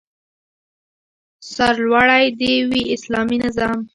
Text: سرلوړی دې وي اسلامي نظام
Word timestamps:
سرلوړی 1.53 2.25
دې 2.39 2.53
وي 2.69 2.83
اسلامي 2.95 3.37
نظام 3.45 3.79